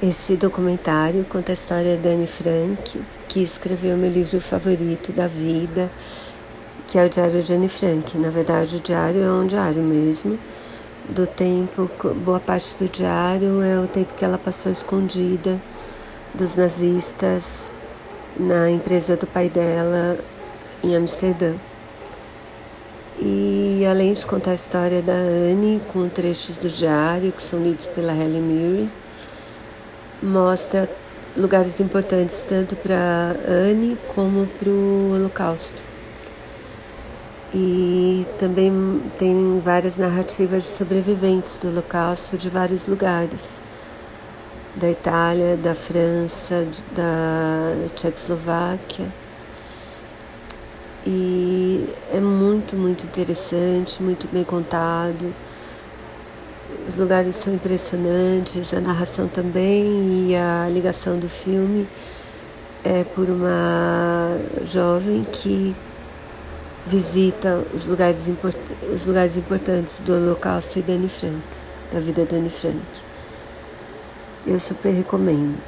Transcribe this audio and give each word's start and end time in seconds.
Esse 0.00 0.36
documentário 0.36 1.24
conta 1.24 1.50
a 1.50 1.54
história 1.54 1.96
da 1.96 2.10
Anne 2.10 2.28
Frank, 2.28 3.02
que 3.26 3.42
escreveu 3.42 3.96
meu 3.96 4.08
livro 4.08 4.40
favorito 4.40 5.10
da 5.10 5.26
vida, 5.26 5.90
que 6.86 6.96
é 6.96 7.04
o 7.04 7.08
Diário 7.08 7.42
de 7.42 7.52
Anne 7.52 7.68
Frank. 7.68 8.16
Na 8.16 8.30
verdade, 8.30 8.76
o 8.76 8.80
diário 8.80 9.20
é 9.20 9.28
um 9.28 9.44
diário 9.44 9.82
mesmo. 9.82 10.38
Do 11.08 11.26
tempo, 11.26 11.90
boa 12.14 12.38
parte 12.38 12.76
do 12.76 12.88
diário 12.88 13.60
é 13.60 13.80
o 13.80 13.88
tempo 13.88 14.14
que 14.14 14.24
ela 14.24 14.38
passou 14.38 14.70
escondida 14.70 15.60
dos 16.32 16.54
nazistas 16.54 17.68
na 18.38 18.70
empresa 18.70 19.16
do 19.16 19.26
pai 19.26 19.48
dela 19.48 20.16
em 20.80 20.94
Amsterdã. 20.94 21.56
E 23.18 23.84
além 23.84 24.12
de 24.12 24.24
contar 24.24 24.52
a 24.52 24.54
história 24.54 25.02
da 25.02 25.14
Anne 25.14 25.82
com 25.92 26.08
trechos 26.08 26.56
do 26.56 26.68
diário 26.68 27.32
que 27.32 27.42
são 27.42 27.60
lidos 27.60 27.86
pela 27.86 28.12
Helen 28.14 28.42
Mirren, 28.42 28.90
mostra 30.22 30.88
lugares 31.36 31.80
importantes 31.80 32.44
tanto 32.48 32.74
para 32.76 33.36
Anne 33.46 33.96
como 34.14 34.46
para 34.46 34.68
o 34.68 35.12
Holocausto. 35.14 35.82
E 37.54 38.26
também 38.36 39.02
tem 39.18 39.60
várias 39.60 39.96
narrativas 39.96 40.64
de 40.64 40.68
sobreviventes 40.70 41.56
do 41.58 41.68
Holocausto 41.68 42.36
de 42.36 42.50
vários 42.50 42.86
lugares 42.86 43.60
da 44.76 44.90
Itália, 44.90 45.56
da 45.56 45.74
França, 45.74 46.66
da 46.94 47.88
Tchecoslováquia. 47.94 49.06
E 51.06 51.88
é 52.12 52.20
muito, 52.20 52.76
muito 52.76 53.04
interessante, 53.06 54.02
muito 54.02 54.28
bem 54.28 54.44
contado. 54.44 55.34
Os 56.86 56.96
lugares 56.96 57.34
são 57.36 57.54
impressionantes, 57.54 58.72
a 58.74 58.80
narração 58.80 59.26
também 59.26 60.28
e 60.28 60.36
a 60.36 60.68
ligação 60.68 61.18
do 61.18 61.28
filme 61.28 61.88
é 62.84 63.04
por 63.04 63.28
uma 63.28 64.38
jovem 64.64 65.24
que 65.24 65.74
visita 66.86 67.64
os 67.72 67.86
lugares, 67.86 68.30
os 68.94 69.06
lugares 69.06 69.36
importantes 69.36 70.00
do 70.00 70.14
Holocausto 70.14 70.78
e 70.78 70.82
Dani 70.82 71.08
Frank, 71.08 71.42
da 71.92 72.00
vida 72.00 72.24
da 72.24 72.32
Dani 72.32 72.50
Frank. 72.50 72.78
Eu 74.46 74.58
super 74.58 74.90
recomendo. 74.90 75.58